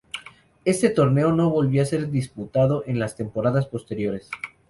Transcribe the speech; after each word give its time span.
Este 0.65 0.89
torneo 0.89 1.31
no 1.31 1.51
volvió 1.51 1.83
a 1.83 1.85
ser 1.85 2.09
disputado 2.09 2.83
en 2.87 2.97
las 2.97 3.15
temporadas 3.15 3.67
posteriores. 3.67 4.31